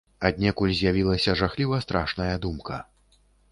Аднекуль 0.27 0.73
з'явілася 0.79 1.35
жахліва 1.43 1.81
страшная 1.87 2.33
думка. 2.49 2.83